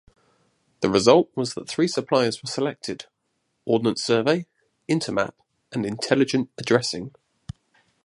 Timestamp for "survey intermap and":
4.03-5.85